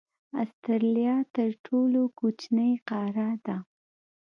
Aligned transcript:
استرالیا 0.41 1.15
تر 1.35 1.49
ټولو 1.65 2.01
کوچنۍ 2.19 2.71
قاره 2.89 3.29
ده. 3.45 3.57